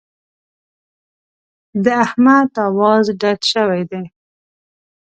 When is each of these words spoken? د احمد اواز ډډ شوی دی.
د 1.83 1.85
احمد 2.05 2.49
اواز 2.67 3.05
ډډ 3.19 3.41
شوی 3.53 3.81
دی. 3.91 4.03